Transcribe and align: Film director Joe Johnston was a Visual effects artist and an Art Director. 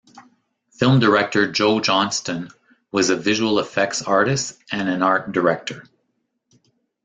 Film 0.71 0.99
director 0.99 1.51
Joe 1.51 1.79
Johnston 1.79 2.49
was 2.91 3.11
a 3.11 3.15
Visual 3.15 3.59
effects 3.59 4.01
artist 4.01 4.57
and 4.71 4.89
an 4.89 5.03
Art 5.03 5.31
Director. 5.31 5.83